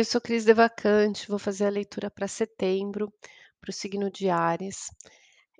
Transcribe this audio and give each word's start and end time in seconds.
Eu 0.00 0.04
sou 0.06 0.18
Cris 0.18 0.46
Devacante, 0.46 1.28
vou 1.28 1.38
fazer 1.38 1.66
a 1.66 1.68
leitura 1.68 2.10
para 2.10 2.26
setembro, 2.26 3.12
para 3.60 3.68
o 3.68 3.72
signo 3.72 4.10
de 4.10 4.30
Áries. 4.30 4.90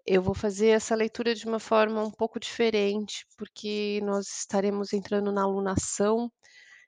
Eu 0.06 0.22
vou 0.22 0.34
fazer 0.34 0.68
essa 0.68 0.94
leitura 0.94 1.34
de 1.34 1.44
uma 1.44 1.60
forma 1.60 2.02
um 2.02 2.10
pouco 2.10 2.40
diferente, 2.40 3.26
porque 3.36 4.00
nós 4.02 4.26
estaremos 4.38 4.94
entrando 4.94 5.30
na 5.30 5.42
alunação 5.42 6.32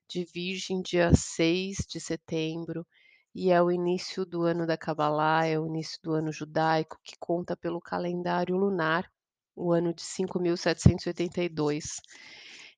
de 0.09 0.25
Virgem, 0.25 0.80
dia 0.80 1.12
6 1.15 1.84
de 1.87 2.01
setembro, 2.01 2.87
e 3.34 3.51
é 3.51 3.62
o 3.62 3.70
início 3.70 4.25
do 4.25 4.45
ano 4.45 4.66
da 4.66 4.78
Cabalá, 4.78 5.45
é 5.45 5.59
o 5.59 5.66
início 5.66 5.98
do 6.03 6.14
ano 6.14 6.33
judaico, 6.33 6.98
que 7.05 7.19
conta 7.20 7.55
pelo 7.55 7.83
calendário 7.83 8.56
lunar, 8.56 9.12
o 9.55 9.75
ano 9.75 9.92
de 9.92 10.00
5.782. 10.00 12.00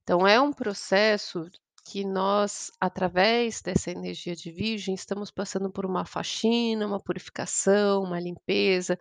Então, 0.02 0.26
é 0.26 0.40
um 0.40 0.52
processo 0.52 1.48
que 1.84 2.04
nós, 2.04 2.70
através 2.80 3.60
dessa 3.60 3.90
energia 3.90 4.34
de 4.34 4.50
Virgem, 4.50 4.94
estamos 4.94 5.30
passando 5.30 5.70
por 5.70 5.84
uma 5.84 6.06
faxina, 6.06 6.86
uma 6.86 6.98
purificação, 6.98 8.02
uma 8.02 8.18
limpeza. 8.18 8.98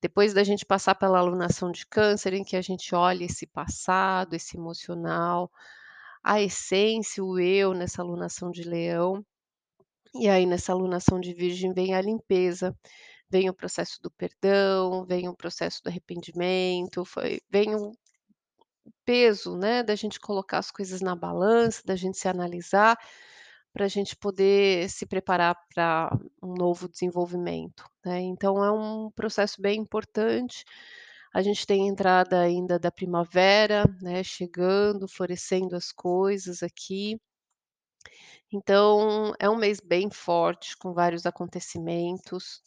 Depois 0.00 0.32
da 0.34 0.42
gente 0.42 0.64
passar 0.64 0.94
pela 0.94 1.18
alunação 1.18 1.70
de 1.70 1.86
Câncer, 1.86 2.32
em 2.34 2.42
que 2.42 2.56
a 2.56 2.62
gente 2.62 2.94
olha 2.94 3.24
esse 3.24 3.46
passado, 3.46 4.34
esse 4.34 4.56
emocional, 4.56 5.50
a 6.22 6.40
essência, 6.40 7.22
o 7.22 7.38
eu 7.38 7.74
nessa 7.74 8.02
alunação 8.02 8.50
de 8.50 8.62
Leão. 8.62 9.24
E 10.14 10.28
aí, 10.28 10.46
nessa 10.46 10.72
alunação 10.72 11.20
de 11.20 11.34
Virgem, 11.34 11.72
vem 11.74 11.94
a 11.94 12.00
limpeza, 12.00 12.74
vem 13.28 13.50
o 13.50 13.54
processo 13.54 14.00
do 14.02 14.10
perdão, 14.10 15.04
vem 15.06 15.28
o 15.28 15.36
processo 15.36 15.82
do 15.82 15.88
arrependimento, 15.88 17.04
foi, 17.04 17.40
vem 17.50 17.74
o 17.74 17.92
peso, 19.04 19.56
né, 19.56 19.82
da 19.82 19.94
gente 19.94 20.20
colocar 20.20 20.58
as 20.58 20.70
coisas 20.70 21.00
na 21.00 21.14
balança, 21.16 21.82
da 21.84 21.96
gente 21.96 22.18
se 22.18 22.28
analisar, 22.28 22.98
para 23.72 23.86
a 23.86 23.88
gente 23.88 24.16
poder 24.16 24.88
se 24.90 25.06
preparar 25.06 25.56
para 25.74 26.16
um 26.42 26.54
novo 26.54 26.88
desenvolvimento, 26.88 27.84
né. 28.04 28.20
Então 28.20 28.64
é 28.64 28.70
um 28.72 29.10
processo 29.12 29.60
bem 29.60 29.80
importante. 29.80 30.64
A 31.34 31.42
gente 31.42 31.66
tem 31.66 31.88
entrada 31.88 32.40
ainda 32.40 32.78
da 32.78 32.90
primavera, 32.92 33.84
né, 34.00 34.22
chegando, 34.22 35.08
florescendo 35.08 35.76
as 35.76 35.90
coisas 35.92 36.62
aqui. 36.62 37.18
Então 38.52 39.34
é 39.38 39.50
um 39.50 39.56
mês 39.56 39.80
bem 39.80 40.10
forte, 40.10 40.76
com 40.76 40.92
vários 40.92 41.26
acontecimentos. 41.26 42.62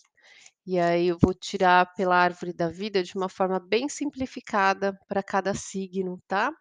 E 0.69 0.77
aí 0.77 1.07
eu 1.07 1.17
vou 1.17 1.33
tirar 1.33 1.93
pela 1.93 2.17
árvore 2.17 2.51
da 2.51 2.67
vida 2.67 3.01
de 3.01 3.15
uma 3.15 3.29
forma 3.29 3.57
bem 3.57 3.87
simplificada 3.87 4.99
para 5.07 5.23
cada 5.23 5.53
signo, 5.53 6.21
tá? 6.27 6.51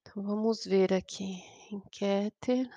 Então 0.00 0.22
vamos 0.22 0.64
ver 0.64 0.94
aqui, 0.94 1.44
Enquete. 1.70 2.70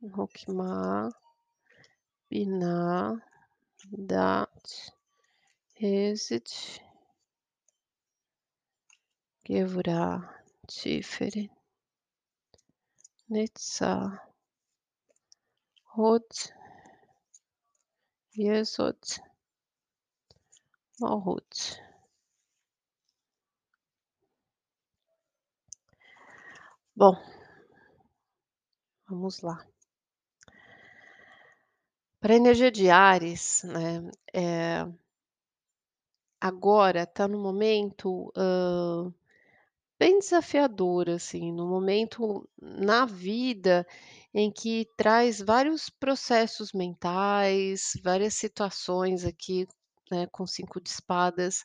Hokmah, 0.00 1.10
Binah, 2.30 3.20
Dat, 3.90 4.92
Hesed, 5.74 6.80
Gevurah, 9.44 10.40
Tiferet, 10.68 11.50
Netzah, 13.28 14.29
Hod, 16.00 16.30
Yesod, 18.42 19.02
Malhut. 21.00 21.52
Bom, 26.94 27.16
vamos 29.08 29.42
lá. 29.42 29.66
Para 32.20 32.32
a 32.34 32.36
energia 32.36 32.70
de 32.70 32.88
Áries, 32.90 33.62
né, 33.64 34.10
eh, 34.32 34.86
agora 36.40 37.02
está 37.04 37.26
no 37.28 37.38
momento, 37.38 38.30
hã, 38.36 39.12
bem 40.00 40.18
desafiador, 40.20 41.10
assim, 41.10 41.52
no 41.52 41.66
momento 41.68 42.48
na 42.60 43.06
vida 43.06 43.86
em 44.34 44.50
que 44.52 44.86
traz 44.96 45.40
vários 45.42 45.90
processos 45.90 46.72
mentais, 46.72 47.92
várias 48.04 48.34
situações 48.34 49.24
aqui, 49.26 49.66
né, 50.10 50.26
com 50.32 50.46
5 50.46 50.80
de 50.82 50.90
espadas, 50.90 51.64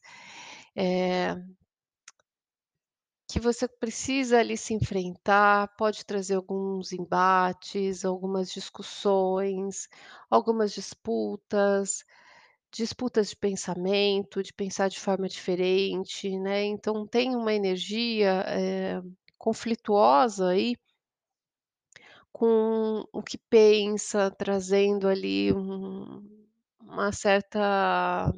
eh 0.77 1.35
que 3.29 3.39
você 3.39 3.67
precisa 3.67 4.39
ali 4.39 4.55
se 4.57 4.73
enfrentar, 4.73 5.67
pode 5.77 6.05
trazer 6.05 6.35
alguns 6.35 6.91
embates, 6.93 8.05
algumas 8.05 8.51
discussões, 8.51 9.87
algumas 10.29 10.71
disputas, 10.73 12.03
disputas 12.75 13.29
de 13.29 13.35
pensamento, 13.37 14.43
de 14.43 14.53
pensar 14.53 14.89
de 14.89 14.99
forma 14.99 15.27
diferente, 15.29 16.37
né, 16.39 16.63
então 16.65 17.07
tem 17.07 17.35
uma 17.35 17.53
energia, 17.53 18.43
eh, 18.47 19.01
conflituosa 19.37 20.49
aí 20.49 20.75
com 22.31 23.05
o 23.13 23.23
que 23.23 23.37
pensa, 23.37 24.29
trazendo 24.31 25.07
ali 25.07 25.53
um 25.53 26.23
uma 26.79 27.11
certa 27.11 28.31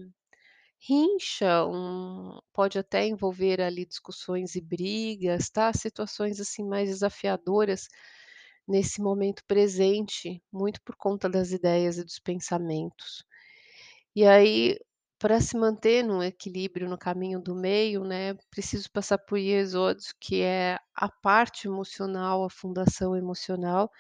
rincha, 0.80 1.66
um 1.68 2.40
pode 2.54 2.80
até 2.80 3.08
envolver 3.08 3.62
ali 3.62 3.86
discussões 3.86 4.56
e 4.56 4.62
brigas, 4.62 5.50
tá, 5.50 5.74
situações, 5.74 6.40
assim, 6.40 6.64
mais 6.68 6.90
desafiadoras 6.90 7.88
nesse 8.68 9.02
momento 9.02 9.44
presente, 9.48 10.42
muito 10.52 10.82
por 10.84 10.96
conta 10.98 11.30
das 11.30 11.52
ideias 11.52 11.98
e 12.00 12.04
dos 12.06 12.20
pensamentos. 12.20 13.26
E 14.18 14.26
aí, 14.26 14.80
para 15.20 15.40
se 15.40 15.56
manter 15.56 16.04
no 16.04 16.24
equilíbrio, 16.24 16.90
no 16.90 16.98
caminho 16.98 17.40
do 17.40 17.54
meio, 17.54 18.04
né, 18.04 18.34
preciso 18.50 18.90
passar 18.92 19.20
por 19.20 19.38
Yesod, 19.38 20.00
que 20.20 20.42
é 20.42 20.80
a 20.96 21.08
parte 21.08 21.68
emocional, 21.68 22.44
a 22.44 22.50
fundação 22.50 23.16
emocional, 23.16 23.92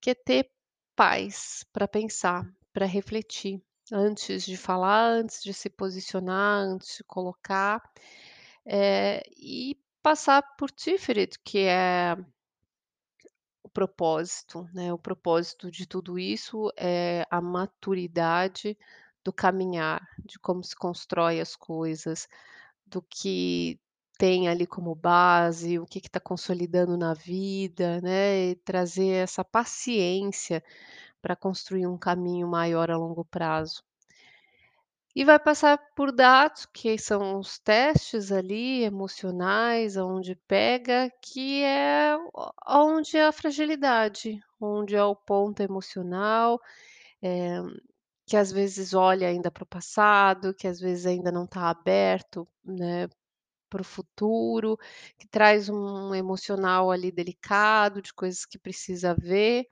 que 0.00 0.10
é 0.10 0.14
ter 0.16 0.50
paz 0.96 1.64
para 1.72 1.86
pensar, 1.86 2.44
para 2.72 2.84
refletir, 2.84 3.62
antes 3.92 4.44
de 4.44 4.56
falar, 4.56 5.04
antes 5.12 5.40
de 5.40 5.54
se 5.54 5.70
posicionar, 5.70 6.64
antes 6.64 6.96
de 6.96 7.04
colocar, 7.04 7.80
eh, 8.66 9.22
e 9.36 9.76
passar 10.02 10.42
por 10.58 10.72
Tiferet, 10.72 11.38
que 11.44 11.60
é 11.60 12.16
o 13.62 13.68
propósito, 13.68 14.68
né, 14.74 14.92
o 14.92 14.98
propósito 14.98 15.70
de 15.70 15.86
tudo 15.86 16.18
isso 16.18 16.72
é 16.76 17.24
a 17.30 17.40
maturidade 17.40 18.76
do 19.24 19.32
caminhar, 19.32 20.06
de 20.24 20.38
como 20.38 20.62
se 20.64 20.74
constrói 20.76 21.40
as 21.40 21.56
coisas, 21.56 22.28
do 22.86 23.02
que 23.02 23.78
tem 24.18 24.48
ali 24.48 24.66
como 24.66 24.94
base, 24.94 25.78
o 25.78 25.86
que 25.86 25.98
está 25.98 26.20
consolidando 26.20 26.96
na 26.96 27.14
vida, 27.14 28.00
né, 28.02 28.50
e 28.50 28.54
trazer 28.56 29.08
essa 29.24 29.44
paciência 29.44 30.62
para 31.22 31.36
construir 31.36 31.86
um 31.86 31.96
caminho 31.98 32.46
maior 32.48 32.90
a 32.90 32.96
longo 32.96 33.24
prazo. 33.24 33.82
E 35.14 35.24
vai 35.24 35.38
passar 35.38 35.78
por 35.96 36.12
dados, 36.12 36.66
que 36.66 36.96
são 36.96 37.38
os 37.38 37.58
testes 37.58 38.30
ali 38.30 38.84
emocionais, 38.84 39.96
aonde 39.96 40.36
pega, 40.46 41.10
que 41.20 41.62
é 41.64 42.16
o 42.16 42.52
aonde 42.64 43.16
é 43.16 43.26
a 43.26 43.32
fragilidade, 43.32 44.40
onde 44.60 44.94
é 44.94 45.02
o 45.02 45.16
ponto 45.16 45.60
emocional, 45.62 46.60
eh, 47.22 47.60
que 48.30 48.36
às 48.36 48.52
vezes 48.52 48.94
olha 48.94 49.26
ainda 49.28 49.50
para 49.50 49.64
o 49.64 49.66
passado, 49.66 50.54
que 50.54 50.68
às 50.68 50.78
vezes 50.78 51.04
ainda 51.04 51.32
não 51.32 51.46
está 51.46 51.68
aberto, 51.68 52.46
né, 52.64 53.08
para 53.68 53.82
o 53.82 53.84
futuro, 53.84 54.78
que 55.18 55.26
traz 55.28 55.68
um 55.68 56.14
emocional 56.14 56.92
ali 56.92 57.10
delicado, 57.10 58.00
de 58.00 58.14
coisas 58.14 58.46
que 58.46 58.56
precisa 58.58 59.16
ver, 59.18 59.66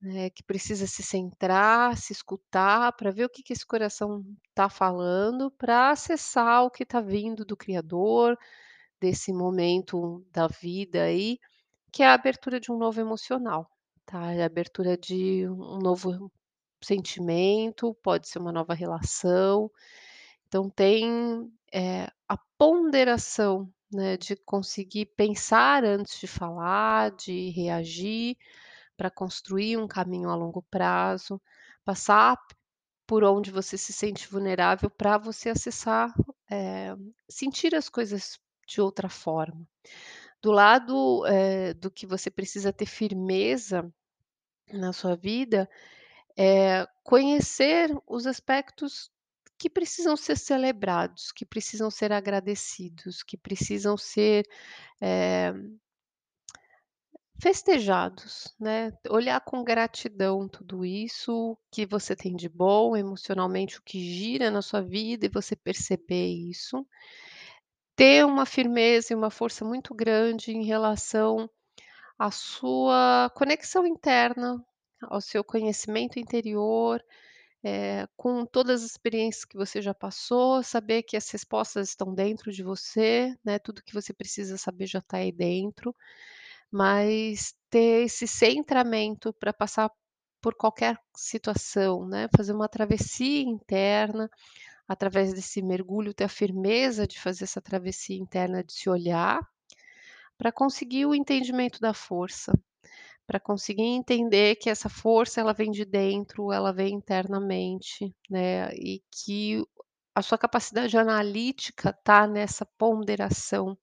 né, 0.00 0.30
que 0.30 0.42
precisa 0.44 0.86
se 0.86 1.02
centrar, 1.02 1.96
se 1.98 2.12
escutar, 2.12 2.92
para 2.92 3.10
ver 3.10 3.24
o 3.26 3.30
que 3.30 3.42
que 3.42 3.52
esse 3.52 3.66
coração 3.66 4.24
está 4.50 4.68
falando, 4.70 5.50
para 5.52 5.90
acessar 5.90 6.64
o 6.64 6.70
que 6.70 6.84
está 6.84 7.00
vindo 7.00 7.44
do 7.44 7.56
criador, 7.56 8.38
desse 9.00 9.32
momento 9.32 10.24
da 10.32 10.46
vida 10.48 11.04
aí, 11.04 11.38
que 11.92 12.02
é 12.04 12.06
a 12.08 12.14
abertura 12.14 12.60
de 12.60 12.72
um 12.72 12.78
novo 12.78 13.00
emocional, 13.00 13.68
tá, 14.06 14.32
é 14.32 14.42
a 14.42 14.46
abertura 14.46 14.96
de 14.96 15.48
um 15.48 15.78
novo 15.78 16.30
sentimento, 16.82 17.94
pode 18.02 18.28
ser 18.28 18.38
uma 18.38 18.52
nova 18.52 18.74
relação. 18.74 19.70
Então 20.48 20.70
tem, 20.70 21.50
eh, 21.72 22.08
a 22.28 22.38
ponderação, 22.58 23.72
né, 23.92 24.16
de 24.16 24.36
conseguir 24.36 25.06
pensar 25.16 25.84
antes 25.84 26.18
de 26.20 26.26
falar, 26.26 27.12
de 27.12 27.50
reagir, 27.50 28.36
para 28.96 29.10
construir 29.10 29.76
um 29.78 29.88
caminho 29.88 30.30
a 30.30 30.36
longo 30.36 30.62
prazo, 30.70 31.40
passar 31.84 32.36
por 33.06 33.24
onde 33.24 33.50
você 33.50 33.76
se 33.78 33.92
sente 33.92 34.28
vulnerável 34.28 34.90
para 34.90 35.18
você 35.18 35.50
acessar, 35.50 36.12
eh, 36.50 36.94
sentir 37.28 37.74
as 37.74 37.88
coisas 37.88 38.38
de 38.68 38.80
outra 38.80 39.08
forma. 39.08 39.66
Do 40.42 40.52
lado, 40.52 41.26
eh, 41.26 41.74
do 41.74 41.90
que 41.90 42.06
você 42.06 42.30
precisa 42.30 42.72
ter 42.72 42.86
firmeza 42.86 43.92
na 44.72 44.92
sua 44.92 45.16
vida, 45.16 45.68
eh, 46.40 46.86
conhecer 47.04 47.90
os 48.08 48.26
aspectos 48.26 49.10
que 49.58 49.70
precisam 49.70 50.16
ser 50.16 50.38
celebrados, 50.38 51.32
que 51.32 51.44
precisam 51.46 51.90
ser 51.90 52.12
agradecidos, 52.12 53.22
que 53.22 53.36
precisam 53.36 53.96
ser, 53.98 54.46
eh 55.02 55.52
festejados, 57.42 58.54
né, 58.60 58.92
olhar 59.08 59.40
com 59.40 59.64
gratidão 59.64 60.46
tudo 60.46 60.84
isso 60.84 61.56
que 61.72 61.86
você 61.86 62.14
tem 62.14 62.36
de 62.36 62.48
bom, 62.48 62.94
emocionalmente, 62.96 63.78
o 63.78 63.82
que 63.82 63.98
gira 63.98 64.50
na 64.50 64.60
sua 64.60 64.82
vida 64.82 65.24
e 65.24 65.30
você 65.30 65.56
perceber 65.56 66.26
isso. 66.26 66.86
Ter 67.96 68.24
uma 68.26 68.44
firmeza 68.46 69.12
e 69.12 69.16
uma 69.16 69.30
força 69.30 69.64
muito 69.64 69.94
grande 69.94 70.52
em 70.52 70.64
relação 70.64 71.48
à 72.18 72.30
sua 72.30 73.30
conexão 73.34 73.86
interna, 73.86 74.64
ao 75.02 75.20
seu 75.20 75.44
conhecimento 75.44 76.18
interior, 76.18 77.02
eh, 77.64 78.06
com 78.16 78.46
todas 78.46 78.82
as 78.82 78.90
experiências 78.92 79.44
que 79.44 79.56
você 79.56 79.82
já 79.82 79.94
passou, 79.94 80.62
saber 80.62 81.02
que 81.02 81.16
as 81.16 81.28
respostas 81.30 81.90
estão 81.90 82.14
dentro 82.14 82.52
de 82.52 82.62
você, 82.62 83.34
né, 83.44 83.58
tudo 83.58 83.82
que 83.82 83.94
você 83.94 84.12
precisa 84.12 84.56
saber 84.58 84.86
já 84.86 85.00
está 85.00 85.18
aí 85.18 85.32
dentro, 85.32 85.94
mas 86.70 87.54
ter 87.70 88.04
esse 88.06 88.26
centramento 88.28 89.32
para 89.34 89.52
passar 89.52 89.90
por 90.40 90.54
qualquer 90.54 90.98
situação, 91.16 92.06
né, 92.06 92.28
fazer 92.36 92.52
uma 92.54 92.68
travessia 92.68 93.42
interna, 93.42 94.30
através 94.88 95.32
desse 95.34 95.62
mergulho, 95.62 96.14
ter 96.14 96.24
a 96.24 96.28
firmeza 96.28 97.06
de 97.06 97.20
fazer 97.20 97.44
essa 97.44 97.60
travessia 97.60 98.16
interna, 98.16 98.64
de 98.64 98.72
se 98.72 98.90
olhar, 98.90 99.40
para 100.38 100.52
conseguir 100.52 101.06
o 101.06 101.14
entendimento 101.14 101.80
da 101.80 101.94
força, 101.94 102.52
para 103.30 103.38
conseguir 103.38 103.84
entender 103.84 104.56
que 104.56 104.68
essa 104.68 104.88
força 104.88 105.40
ela 105.40 105.52
vem 105.52 105.70
de 105.70 105.84
dentro, 105.84 106.50
ela 106.50 106.72
vem 106.72 106.94
internamente, 106.94 108.12
né, 108.28 108.74
e 108.74 109.00
que 109.08 109.64
a 110.12 110.20
sua 110.20 110.36
capacidade 110.36 110.98
analítica 110.98 111.90
está 111.90 112.26
nessa 112.26 112.66
ponderação, 112.76 113.78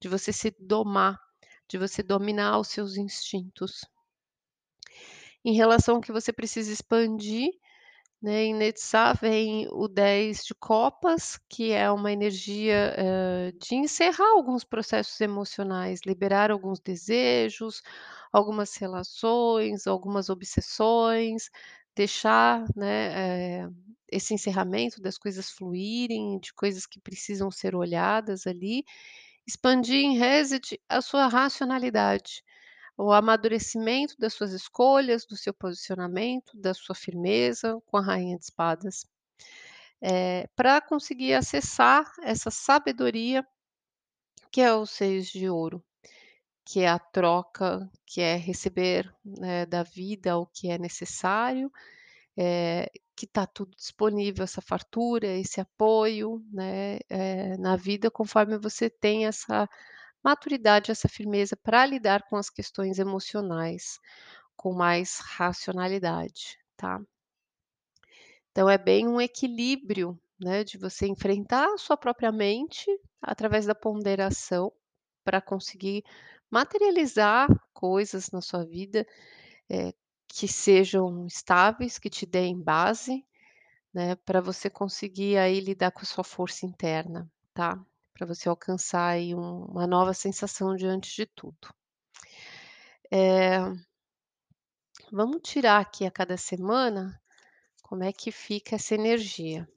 de 0.00 0.08
você 0.08 0.32
se 0.32 0.52
domar, 0.58 1.16
de 1.68 1.78
você 1.78 2.02
dominar 2.02 2.58
os 2.58 2.66
seus 2.66 2.96
instintos. 2.96 3.84
Em 5.44 5.54
relação 5.54 5.94
ao 5.94 6.00
que 6.00 6.10
você 6.10 6.32
precisa 6.32 6.72
expandir, 6.72 7.48
né, 8.22 8.44
em 8.44 8.54
Netsá 8.54 9.12
vem 9.14 9.66
o 9.72 9.88
10 9.88 10.44
de 10.44 10.54
copas, 10.54 11.38
que 11.48 11.72
é 11.72 11.90
uma 11.90 12.12
energia, 12.12 12.94
hã, 12.98 13.52
de 13.58 13.74
encerrar 13.76 14.30
alguns 14.32 14.64
processos 14.64 15.20
emocionais, 15.20 16.00
liberar 16.06 16.50
alguns 16.50 16.80
desejos, 16.80 17.82
algumas 18.32 18.76
relações, 18.76 19.86
algumas 19.86 20.28
obsessões, 20.28 21.50
deixar, 21.96 22.64
né, 22.76 23.62
eh, 23.64 23.68
esse 24.12 24.34
encerramento 24.34 25.00
das 25.00 25.16
coisas 25.18 25.50
fluírem, 25.50 26.38
de 26.40 26.52
coisas 26.54 26.86
que 26.86 27.00
precisam 27.00 27.50
ser 27.50 27.74
olhadas 27.74 28.46
ali, 28.46 28.84
expandir 29.46 29.96
em 29.96 30.16
Reset 30.18 30.80
a 30.88 31.00
sua 31.02 31.26
racionalidade, 31.28 32.42
o 33.00 33.12
amadurecimento 33.12 34.14
das 34.18 34.34
suas 34.34 34.52
escolhas, 34.52 35.24
do 35.26 35.36
seu 35.36 35.54
posicionamento, 35.54 36.56
da 36.58 36.74
sua 36.74 36.94
firmeza 36.94 37.80
com 37.86 37.96
a 37.96 38.02
rainha 38.02 38.36
de 38.36 38.44
espadas. 38.44 39.06
Eh, 40.02 40.48
pra 40.56 40.80
conseguir 40.80 41.34
acessar 41.34 42.04
essa 42.22 42.50
sabedoria 42.50 43.46
que 44.52 44.60
é 44.60 44.72
o 44.74 44.84
6 44.84 45.28
de 45.28 45.48
ouro, 45.48 45.82
que 46.64 46.80
é 46.80 46.88
a 46.88 46.98
troca, 46.98 47.88
que 48.06 48.20
é 48.20 48.36
receber, 48.36 49.12
né, 49.24 49.66
da 49.66 49.82
vida 49.82 50.36
o 50.38 50.46
que 50.46 50.70
é 50.70 50.78
necessário, 50.78 51.70
eh, 52.36 52.90
que 53.16 53.26
está 53.26 53.46
tudo 53.46 53.76
disponível, 53.76 54.44
essa 54.44 54.62
fartura, 54.62 55.26
esse 55.28 55.60
apoio, 55.60 56.42
né, 56.52 56.98
eh, 57.08 57.56
na 57.58 57.76
vida 57.76 58.10
conforme 58.10 58.58
você 58.58 58.90
tem 58.90 59.26
essa 59.26 59.68
maturidade, 60.24 60.90
essa 60.90 61.08
firmeza 61.08 61.56
pra 61.56 61.86
lidar 61.86 62.22
com 62.28 62.36
as 62.36 62.50
questões 62.50 62.98
emocionais, 62.98 63.98
com 64.56 64.74
mais 64.74 65.18
racionalidade, 65.20 66.58
tá. 66.76 67.00
Então 68.56 68.68
é 68.68 68.76
bem 68.76 69.06
um 69.06 69.20
equilíbrio, 69.20 70.18
né, 70.40 70.64
de 70.64 70.76
você 70.76 71.06
enfrentar 71.06 71.72
a 71.72 71.78
sua 71.78 71.96
própria 71.96 72.32
mente, 72.32 72.86
através 73.22 73.64
da 73.66 73.74
ponderação, 73.74 74.72
pra 75.24 75.40
conseguir 75.40 76.02
materializar 76.50 77.48
coisas 77.72 78.30
na 78.30 78.40
sua 78.40 78.64
vida, 78.64 79.06
eh, 79.70 79.92
que 80.28 80.48
sejam 80.48 81.26
estáveis, 81.26 81.98
que 81.98 82.10
te 82.10 82.26
deem 82.26 82.60
base, 82.60 83.26
né, 83.94 84.16
pra 84.16 84.40
você 84.40 84.70
conseguir 84.70 85.38
aí 85.38 85.60
lidar 85.60 85.92
com 85.92 86.02
a 86.02 86.04
sua 86.06 86.24
força 86.24 86.66
interna, 86.66 87.30
tá. 87.54 87.78
Pra 88.20 88.26
você 88.26 88.50
alcançar 88.50 89.06
aí 89.12 89.34
um 89.34 89.64
uma 89.64 89.86
nova 89.86 90.12
sensação 90.12 90.76
diante 90.76 91.16
de 91.16 91.24
tudo. 91.24 91.72
Eh 93.10 93.80
vamos 95.10 95.40
tirar 95.42 95.80
aqui 95.80 96.04
a 96.04 96.10
cada 96.10 96.36
semana, 96.36 97.18
como 97.82 98.04
é 98.04 98.12
que 98.12 98.32
fica 98.32 98.76
essa 98.76 98.94
energia. 98.94 99.68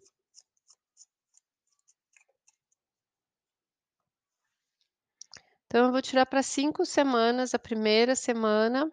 Então 5.72 5.86
eu 5.86 5.92
vou 5.92 6.02
tirar 6.02 6.26
pra 6.26 6.44
5 6.44 6.86
semanas, 6.86 7.54
a 7.54 7.60
1ª 7.60 8.16
semana 8.16 8.92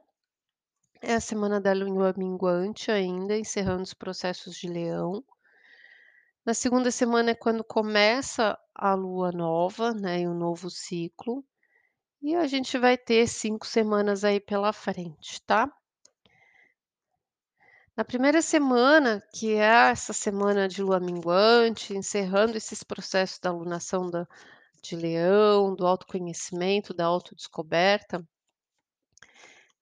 é 1.03 1.15
a 1.15 1.21
semana 1.21 1.61
da 1.61 1.73
lua 1.73 2.15
minguante 2.17 2.91
ainda, 2.91 3.37
encerrando 3.39 3.83
os 3.85 3.95
processos 3.95 4.57
de 4.57 4.69
leão. 4.69 5.25
Na 6.47 6.55
2ª 6.55 6.91
semana 6.91 7.31
é 7.33 7.35
quando 7.35 7.63
começa 7.63 8.59
a 8.81 8.95
lua 8.95 9.31
nova, 9.33 9.93
né, 9.95 10.23
e 10.23 10.29
o 10.29 10.35
novo 10.35 10.71
ciclo, 10.71 11.45
e 12.23 12.35
a 12.37 12.47
gente 12.47 12.79
vai 12.79 12.99
ter 12.99 13.27
5 13.29 13.67
semanas 13.67 14.25
aí 14.25 14.41
pela 14.41 14.73
frente, 14.73 15.43
tá. 15.47 15.71
Na 17.97 18.05
1ª 18.05 18.41
semana, 18.41 19.21
que 19.35 19.55
é 19.55 19.91
essa 19.91 20.13
semana 20.13 20.69
de 20.69 20.81
lua 20.83 21.01
minguante, 21.01 21.93
encerrando 21.97 22.57
esses 22.57 22.83
processos 22.85 23.39
da 23.41 23.51
alunação 23.51 24.09
da 24.09 24.27
de 24.83 24.97
leão, 24.97 25.75
do 25.77 25.87
autoconhecimento, 25.87 26.95
da 26.95 27.07
autodescoberta 27.07 28.25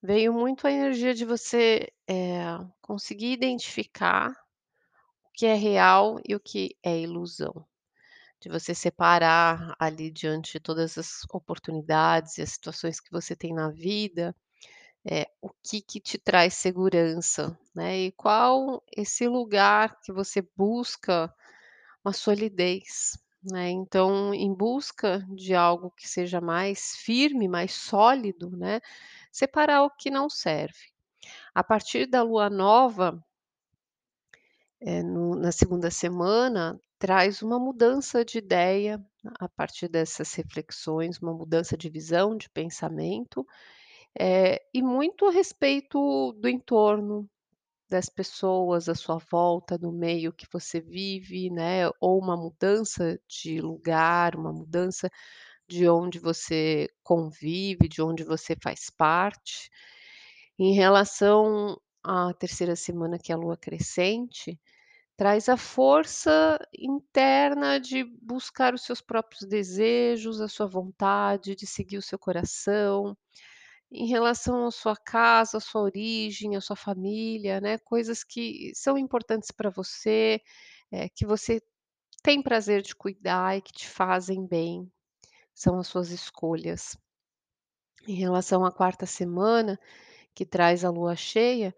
veio 0.02 0.32
muito 0.32 0.64
a 0.66 0.70
energia 0.70 1.12
de 1.12 1.24
você, 1.24 1.88
eh, 2.08 2.56
conseguir 2.80 3.32
identificar 3.32 4.30
o 4.30 5.30
que 5.34 5.46
é 5.46 5.54
real 5.54 6.20
e 6.28 6.34
o 6.36 6.40
que 6.40 6.76
é 6.84 7.00
ilusão. 7.00 7.66
De 8.40 8.48
você 8.48 8.72
separar 8.72 9.74
ali 9.80 10.12
diante 10.12 10.52
de 10.52 10.60
todas 10.60 10.96
as 10.96 11.22
oportunidades 11.32 12.38
e 12.38 12.42
as 12.42 12.50
situações 12.50 13.00
que 13.00 13.10
você 13.10 13.34
tem 13.34 13.52
na 13.52 13.68
vida, 13.68 14.34
eh, 15.10 15.26
o 15.42 15.50
que 15.64 15.80
que 15.82 16.00
te 16.00 16.18
traz 16.18 16.54
segurança, 16.54 17.58
né, 17.74 17.98
e 17.98 18.12
qual 18.12 18.82
esse 18.96 19.28
lugar 19.28 20.00
que 20.02 20.12
você 20.12 20.42
busca 20.56 21.32
uma 22.04 22.12
solidez, 22.14 23.18
né. 23.44 23.70
Então, 23.70 24.34
em 24.34 24.54
busca 24.54 25.26
de 25.30 25.54
algo 25.54 25.90
que 25.92 26.08
seja 26.08 26.40
mais 26.40 26.96
firme, 26.98 27.48
mais 27.48 27.72
sólido, 27.74 28.50
né, 28.56 28.80
separar 29.32 29.84
o 29.84 29.90
que 29.90 30.10
não 30.10 30.30
serve. 30.30 30.90
A 31.54 31.64
partir 31.64 32.06
da 32.06 32.22
lua 32.22 32.50
nova 32.50 33.22
eh, 34.80 35.02
no 35.02 35.34
na 35.36 35.52
2ª 35.52 35.90
semana, 35.90 36.80
traz 36.98 37.42
uma 37.42 37.58
mudança 37.58 38.24
de 38.24 38.38
ideia, 38.38 39.04
a 39.40 39.48
partir 39.48 39.88
dessas 39.88 40.32
reflexões, 40.34 41.18
uma 41.20 41.34
mudança 41.34 41.76
de 41.76 41.88
visão, 41.90 42.36
de 42.36 42.48
pensamento, 42.50 43.46
eh, 44.18 44.60
e 44.74 44.82
muito 44.82 45.26
a 45.26 45.32
respeito 45.32 46.32
do 46.34 46.48
entorno, 46.48 47.28
das 47.90 48.08
pessoas 48.10 48.88
à 48.88 48.94
sua 48.96 49.18
volta, 49.32 49.78
do 49.78 49.92
meio 49.92 50.32
que 50.32 50.46
você 50.52 50.80
vive, 50.80 51.50
né, 51.50 51.88
ou 52.00 52.18
uma 52.20 52.36
mudança 52.36 53.20
de 53.28 53.60
lugar, 53.62 54.36
uma 54.36 54.52
mudança 54.52 55.10
de 55.68 55.88
onde 55.88 56.18
você 56.20 56.88
convive, 57.04 57.88
de 57.88 58.02
onde 58.02 58.24
você 58.24 58.56
faz 58.62 58.90
parte. 58.90 59.70
Em 60.58 60.74
relação 60.74 61.80
à 62.08 62.34
3ª 62.34 62.76
semana, 62.76 63.18
que 63.18 63.32
é 63.32 63.36
a 63.36 63.38
lua 63.38 63.56
crescente, 63.58 64.58
traz 65.16 65.48
a 65.48 65.56
força 65.58 66.58
interna 66.78 67.80
de 67.80 68.04
buscar 68.22 68.74
os 68.74 68.82
seus 68.84 69.00
próprios 69.02 69.42
desejos, 69.48 70.40
a 70.40 70.48
sua 70.48 70.66
vontade 70.68 71.56
de 71.56 71.66
seguir 71.66 71.98
o 71.98 72.02
seu 72.02 72.18
coração, 72.18 73.16
em 73.92 74.06
relação 74.08 74.66
à 74.66 74.70
sua 74.72 74.96
casa, 74.96 75.58
à 75.58 75.60
sua 75.60 75.82
origem, 75.82 76.56
à 76.56 76.60
sua 76.62 76.76
família, 76.76 77.60
né, 77.60 77.78
coisas 77.78 78.24
que 78.24 78.72
são 78.74 78.98
importantes 78.98 79.50
pra 79.52 79.70
você, 79.70 80.40
eh, 80.92 81.08
que 81.10 81.26
você 81.26 81.60
tem 82.22 82.42
prazer 82.42 82.82
de 82.82 82.94
cuidar 82.96 83.56
e 83.58 83.62
que 83.62 83.72
te 83.72 83.88
fazem 83.88 84.46
bem, 84.46 84.90
são 85.54 85.78
as 85.80 85.88
suas 85.88 86.10
escolhas. 86.10 86.96
Em 88.06 88.14
relação 88.14 88.64
à 88.64 88.70
quarta 88.72 89.06
semana, 89.06 89.78
que 90.34 90.46
traz 90.46 90.84
a 90.84 90.90
lua 90.90 91.16
cheia, 91.16 91.74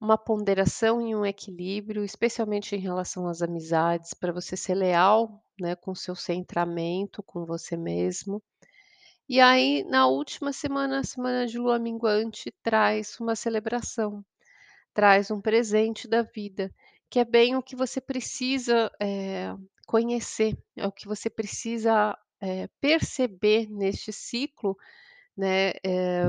uma 0.00 0.18
ponderação 0.18 1.00
e 1.06 1.14
um 1.14 1.26
equilíbrio, 1.26 2.04
especialmente 2.04 2.76
em 2.76 2.78
relação 2.80 3.28
às 3.28 3.42
amizades, 3.42 4.14
para 4.14 4.32
você 4.32 4.56
ser 4.56 4.74
leal, 4.74 5.42
né, 5.60 5.74
com 5.76 5.94
seu 5.94 6.14
centramento, 6.16 7.22
com 7.22 7.44
você 7.46 7.76
mesmo. 7.76 8.42
E 9.28 9.40
aí, 9.40 9.84
na 9.84 10.06
última 10.06 10.52
semana, 10.52 11.00
a 11.00 11.04
semana 11.04 11.46
de 11.46 11.58
lua 11.58 11.78
minguante, 11.78 12.52
traz 12.62 13.18
uma 13.20 13.36
celebração, 13.36 14.24
traz 14.94 15.30
um 15.30 15.40
presente 15.40 16.08
da 16.08 16.22
vida, 16.22 16.72
que 17.10 17.18
é 17.20 17.24
bem 17.24 17.56
o 17.56 17.62
que 17.62 17.76
você 17.76 18.00
precisa, 18.00 18.90
eh, 19.00 19.54
conhecer, 19.86 20.56
é 20.76 20.86
o 20.86 20.92
que 20.92 21.06
você 21.08 21.30
precisa, 21.30 22.16
eh, 22.42 22.68
perceber 22.80 23.68
neste 23.70 24.12
ciclo, 24.12 24.76
né, 25.36 25.70
eh, 25.84 26.24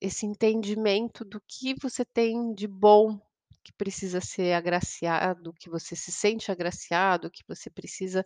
esse 0.00 0.26
entendimento 0.26 1.24
do 1.24 1.40
que 1.40 1.74
você 1.80 2.04
tem 2.04 2.54
de 2.54 2.66
bom, 2.66 3.20
que 3.64 3.72
precisa 3.72 4.20
ser 4.20 4.54
agraciado, 4.54 5.52
que 5.54 5.68
você 5.68 5.94
se 5.96 6.12
sente 6.12 6.50
agraciado, 6.50 7.30
que 7.30 7.44
você 7.46 7.68
precisa 7.70 8.24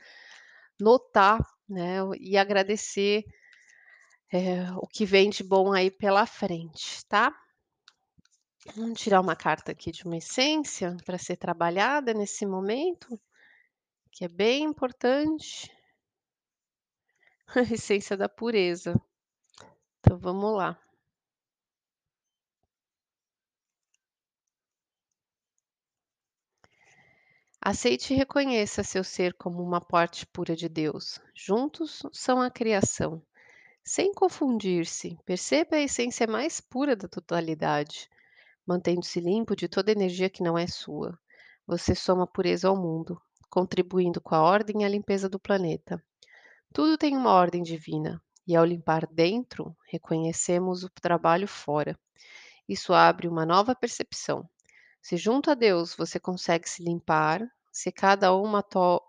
notar, 0.81 1.41
né, 1.69 1.99
e 2.21 2.37
agradecer, 2.37 3.25
eh, 4.33 4.71
o 4.77 4.87
que 4.87 5.05
vem 5.05 5.31
de 5.31 5.43
bom 5.45 5.73
aí 5.73 5.91
pela 5.91 6.27
frente, 6.27 7.05
tá? 7.07 7.35
Vamos 8.77 9.01
tirar 9.01 9.21
uma 9.21 9.35
carta 9.35 9.73
aqui 9.73 9.91
de 9.91 10.05
uma 10.05 10.17
essência 10.17 10.97
para 11.05 11.19
ser 11.19 11.37
trabalhada 11.37 12.15
nesse 12.15 12.47
momento, 12.47 13.21
que 14.13 14.25
é 14.25 14.29
bem 14.29 14.65
importante. 14.65 15.71
A 17.57 17.61
essência 17.63 18.17
da 18.17 18.29
pureza. 18.29 18.95
Então 19.99 20.19
vamos 20.19 20.57
lá. 20.57 20.79
Aceite 27.65 28.13
e 28.13 28.17
reconheça 28.17 28.83
seu 28.83 29.05
ser 29.05 29.35
como 29.35 29.63
uma 29.63 29.81
parte 29.81 30.27
pura 30.27 30.57
de 30.57 30.69
Deus. 30.69 31.21
Juntos 31.33 32.03
são 32.11 32.43
a 32.43 32.51
criação. 32.51 33.23
Sem 33.85 34.13
confundir-se, 34.13 35.17
perceba 35.25 35.77
a 35.77 35.81
essência 35.81 36.27
mais 36.27 36.61
pura 36.61 36.97
da 36.97 37.07
totalidade, 37.07 38.11
mantendo-se 38.67 39.21
limpo 39.21 39.55
de 39.55 39.69
toda 39.69 39.93
energia 39.93 40.29
que 40.29 40.43
não 40.43 40.59
é 40.59 40.67
sua. 40.67 41.17
Você 41.65 41.95
soma 41.95 42.27
pureza 42.27 42.67
ao 42.67 42.77
mundo, 42.77 43.23
contribuindo 43.49 44.21
com 44.21 44.35
a 44.35 44.43
ordem 44.43 44.83
e 44.83 44.85
a 44.85 44.89
limpeza 44.89 45.29
do 45.29 45.39
planeta. 45.39 46.03
Tudo 46.75 46.99
tem 46.99 47.17
uma 47.17 47.31
ordem 47.31 47.63
divina, 47.63 48.21
e 48.45 48.57
ao 48.57 48.65
limpar 48.65 49.07
dentro, 49.07 49.73
reconhecemos 49.87 50.83
o 50.83 50.91
trabalho 51.01 51.47
fora. 51.47 51.97
Isso 52.69 52.93
abre 52.93 53.29
uma 53.29 53.47
nova 53.47 53.73
percepção. 53.73 54.51
Se 55.03 55.17
junto 55.17 55.51
a 55.51 55.55
Deus 55.55 55.95
você 55.97 56.21
consegue 56.21 56.69
se 56.69 56.83
limpar, 56.83 57.43
se 57.73 57.91
cada 57.91 58.35
uma 58.35 58.65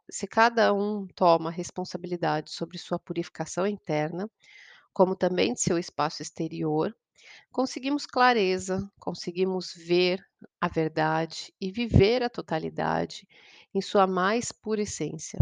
se 0.10 0.28
cada 0.28 0.74
um 0.74 1.08
toma 1.16 1.52
responsabilidade 1.52 2.52
sobre 2.52 2.78
sua 2.80 2.98
purificação 2.98 3.68
interna, 3.68 4.30
como 4.92 5.16
também 5.16 5.54
de 5.54 5.62
seu 5.62 5.78
espaço 5.78 6.22
exterior, 6.24 6.96
conseguimos 7.52 8.08
clareza, 8.08 8.92
conseguimos 9.00 9.74
ver 9.76 10.26
a 10.60 10.68
verdade 10.68 11.54
e 11.62 11.72
viver 11.72 12.24
a 12.24 12.30
totalidade 12.30 13.28
em 13.74 13.82
sua 13.82 14.08
mais 14.08 14.52
pura 14.52 14.82
essência. 14.82 15.40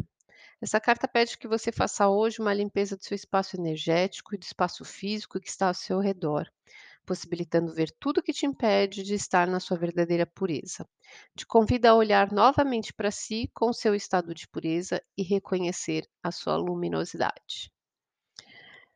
Essa 0.61 0.79
carta 0.79 1.07
pede 1.07 1.37
que 1.37 1.47
você 1.47 1.71
faça 1.71 2.09
hoje 2.09 2.41
uma 2.41 2.53
limpeza 2.53 2.97
do 2.97 3.03
seu 3.03 3.15
espaço 3.15 3.57
energético 3.57 4.35
e 4.35 4.37
do 4.37 4.43
espaço 4.43 4.85
físico 4.85 5.39
que 5.39 5.49
está 5.49 5.67
ao 5.69 5.73
seu 5.73 5.99
redor, 5.99 6.47
possibilitando 7.05 7.73
ver 7.73 7.91
tudo 7.99 8.21
que 8.21 8.33
te 8.33 8.45
impede 8.45 9.03
de 9.03 9.13
estar 9.13 9.47
na 9.47 9.59
sua 9.59 9.77
verdadeira 9.77 10.25
pureza. 10.25 10.87
Te 11.35 11.45
convida 11.45 11.89
a 11.89 11.95
olhar 11.95 12.31
novamente 12.31 12.93
para 12.93 13.11
si 13.11 13.49
com 13.53 13.73
seu 13.73 13.93
estado 13.95 14.33
de 14.33 14.47
pureza 14.47 15.01
e 15.17 15.23
reconhecer 15.23 16.07
a 16.23 16.31
sua 16.31 16.55
luminosidade. 16.57 17.71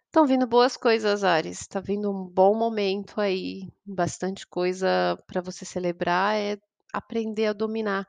Estão 0.05 0.25
vindo 0.25 0.47
boas 0.47 0.77
coisas, 0.77 1.25
Ares. 1.25 1.61
Está 1.61 1.81
vindo 1.81 2.09
um 2.09 2.23
bom 2.23 2.55
momento 2.55 3.19
aí, 3.19 3.69
bastante 3.85 4.47
coisa 4.47 5.21
para 5.27 5.41
você 5.41 5.65
celebrar, 5.65 6.35
é 6.35 6.57
aprender 6.93 7.47
a 7.47 7.53
dominar 7.53 8.07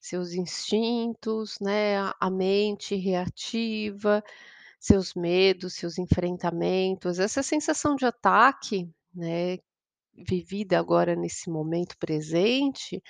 seus 0.00 0.34
instintos, 0.34 1.58
né, 1.60 1.96
a 2.20 2.30
mente 2.30 2.96
reativa, 2.96 4.22
seus 4.78 5.14
medos, 5.14 5.74
seus 5.74 5.96
enfrentamentos, 5.96 7.20
essa 7.20 7.40
sensação 7.40 7.94
de 7.94 8.04
ataque, 8.04 8.88
né, 9.14 9.58
vivida 10.14 10.78
agora 10.78 11.16
nesse 11.16 11.50
momento 11.50 11.96
presente, 11.98 13.02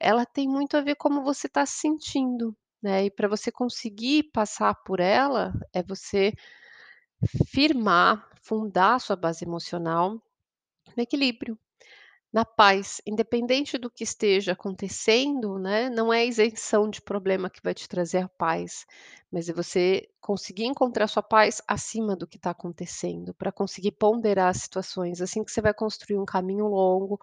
ela 0.00 0.26
tem 0.26 0.48
muito 0.48 0.76
a 0.76 0.82
ver 0.82 0.96
como 0.96 1.24
você 1.24 1.46
está 1.48 1.66
se 1.66 1.80
sentindo, 1.80 2.56
né, 2.82 3.06
e 3.06 3.10
para 3.10 3.28
você 3.28 3.52
conseguir 3.52 4.24
passar 4.32 4.74
por 4.84 5.00
ela, 5.00 5.52
é 5.74 5.82
você 5.82 6.32
firmar, 7.48 8.28
fundar 8.42 9.00
sua 9.00 9.16
base 9.16 9.44
emocional 9.44 10.12
no 10.96 11.02
equilíbrio. 11.02 11.58
Na 12.34 12.44
paz, 12.44 13.00
independente 13.06 13.78
do 13.78 13.88
que 13.90 14.02
esteja 14.02 14.52
acontecendo, 14.54 15.56
né, 15.58 15.88
não 15.88 16.12
é 16.12 16.22
a 16.22 16.24
isenção 16.24 16.90
de 16.90 17.00
problema 17.00 17.48
que 17.48 17.60
vai 17.62 17.72
te 17.72 17.88
trazer 17.88 18.18
a 18.24 18.28
paz, 18.28 18.84
mas 19.30 19.48
é 19.48 19.52
você 19.52 20.08
conseguir 20.20 20.64
encontrar 20.64 21.06
sua 21.06 21.22
paz 21.22 21.62
acima 21.68 22.16
do 22.16 22.26
que 22.26 22.36
está 22.36 22.50
acontecendo, 22.50 23.32
para 23.34 23.52
conseguir 23.52 23.92
ponderar 23.92 24.48
as 24.50 24.58
situações, 24.62 25.20
assim 25.22 25.44
que 25.44 25.52
você 25.52 25.62
vai 25.62 25.72
construir 25.72 26.18
um 26.18 26.24
caminho 26.24 26.66
longo, 26.66 27.20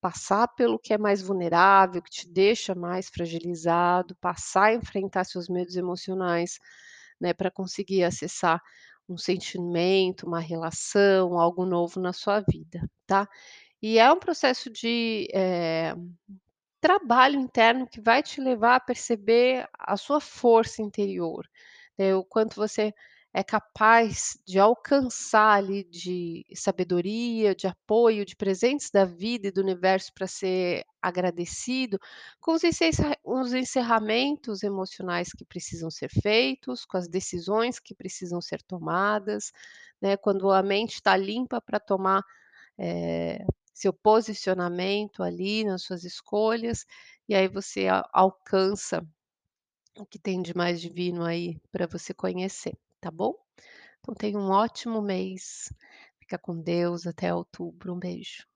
passar 0.00 0.48
pelo 0.56 0.80
que 0.80 0.92
é 0.94 0.98
mais 0.98 1.22
vulnerável, 1.22 2.02
que 2.02 2.10
te 2.10 2.28
deixa 2.28 2.74
mais 2.74 3.08
fragilizado, 3.08 4.16
passar 4.16 4.64
a 4.70 4.74
enfrentar 4.74 5.24
seus 5.24 5.48
medos 5.48 5.76
emocionais, 5.76 6.58
né, 7.20 7.32
para 7.34 7.50
conseguir 7.52 8.04
acessar 8.04 8.60
um 9.08 9.16
sentimento, 9.18 10.26
uma 10.26 10.40
relação, 10.40 11.38
algo 11.38 11.66
novo 11.66 12.00
na 12.00 12.12
sua 12.12 12.40
vida, 12.40 12.88
tá? 13.06 13.28
E 13.82 13.98
é 13.98 14.12
um 14.12 14.18
processo 14.18 14.70
de, 14.70 15.26
eh, 15.32 15.94
trabalho 16.80 17.40
interno 17.40 17.88
que 17.88 18.00
vai 18.00 18.22
te 18.22 18.40
levar 18.40 18.76
a 18.76 18.80
perceber 18.80 19.68
a 19.78 19.96
sua 19.96 20.20
força 20.20 20.82
interior, 20.82 21.48
né, 21.98 22.14
o 22.16 22.24
quanto 22.24 22.56
você 22.56 22.94
é 23.34 23.44
capaz 23.44 24.38
de 24.46 24.58
alcançar 24.58 25.58
ali 25.58 25.84
de 25.84 26.46
sabedoria, 26.54 27.54
de 27.54 27.66
apoio, 27.68 28.24
de 28.26 28.36
presentes 28.36 28.90
da 28.90 29.04
vida 29.04 29.48
e 29.48 29.52
do 29.52 29.60
universo 29.62 30.12
para 30.14 30.26
ser 30.26 30.84
agradecido, 31.02 31.98
com 32.40 32.52
os 32.54 32.64
encerra 32.64 33.16
os 33.24 33.52
encerramentos 33.54 34.62
emocionais 34.64 35.32
que 35.32 35.44
precisam 35.44 35.90
ser 35.90 36.10
feitos, 36.10 36.84
com 36.86 36.96
as 36.98 37.08
decisões 37.08 37.78
que 37.80 37.94
precisam 37.94 38.40
ser 38.40 38.62
tomadas, 38.62 39.52
né, 40.02 40.16
quando 40.16 40.50
a 40.50 40.62
mente 40.62 40.94
está 40.96 41.16
limpa 41.16 41.60
para 41.60 41.80
tomar, 41.80 42.22
eh, 42.78 43.44
seu 43.80 43.92
posicionamento 43.94 45.22
ali 45.22 45.64
nas 45.64 45.82
suas 45.82 46.04
escolhas, 46.04 46.84
e 47.26 47.34
aí 47.34 47.48
você 47.48 47.86
alcança 48.12 49.02
o 49.98 50.04
que 50.04 50.18
tem 50.18 50.42
de 50.42 50.54
mais 50.54 50.80
divino 50.80 51.24
aí 51.24 51.58
para 51.72 51.86
você 51.86 52.12
conhecer, 52.12 52.76
tá 53.00 53.10
bom? 53.10 53.34
Então 54.00 54.14
tenha 54.14 54.38
um 54.38 54.50
ótimo 54.50 55.00
mês. 55.00 55.72
Fica 56.18 56.38
com 56.38 56.60
Deus, 56.60 57.06
até 57.06 57.34
outubro. 57.34 57.94
Um 57.94 57.98
beijo. 57.98 58.49